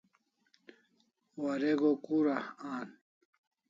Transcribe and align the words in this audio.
Warego 1.43 1.89
kura 2.03 2.37
an? 2.73 2.87